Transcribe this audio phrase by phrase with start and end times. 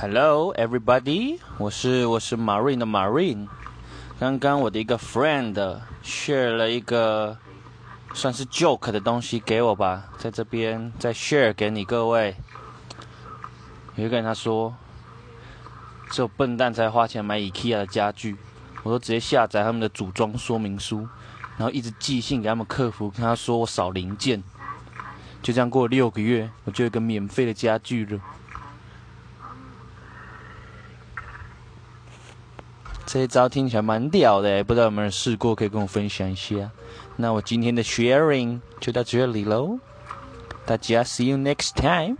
[0.00, 1.38] Hello, everybody！
[1.58, 3.46] 我是我是 Marine 的 Marine。
[4.18, 7.36] 刚刚我的一个 friend share 了一个
[8.14, 12.34] 算是 joke 的东西给我吧，在这边再 share 给你各位。
[13.96, 14.74] 有一个人他说，
[16.10, 18.38] 只有笨蛋才花钱买 IKEA 的家具，
[18.82, 21.06] 我都直接下载他们的组装说明书，
[21.58, 24.42] 然后一直寄信给他们客服，跟他说我少零件。
[25.42, 28.18] 就这样过了六个月，我就有一个免费的家具了。
[33.12, 36.70] 这招听起来蛮屌的，不知道有没有人试过，可以跟我分享一下。
[37.16, 39.80] 那我今天的 sharing 就到这里喽，
[40.64, 42.16] 大家 see you next time。